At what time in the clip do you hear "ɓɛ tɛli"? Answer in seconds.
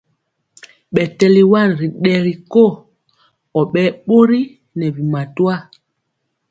0.93-1.41